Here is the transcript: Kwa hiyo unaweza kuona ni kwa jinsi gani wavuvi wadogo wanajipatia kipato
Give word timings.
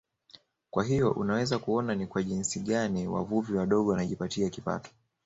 Kwa 0.71 0.83
hiyo 0.83 1.11
unaweza 1.11 1.59
kuona 1.59 1.95
ni 1.95 2.07
kwa 2.07 2.23
jinsi 2.23 2.59
gani 2.59 3.07
wavuvi 3.07 3.53
wadogo 3.53 3.91
wanajipatia 3.91 4.49
kipato 4.49 4.89